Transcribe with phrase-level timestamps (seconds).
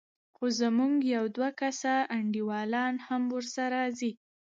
[0.35, 4.11] خو زموږ يو دوه کسه انډيوالان هم ورسره ځي.